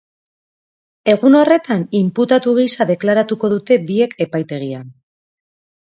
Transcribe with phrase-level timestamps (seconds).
[1.13, 4.93] Egun horretan inputatu gisa deklaratuko dute biek epaitegian.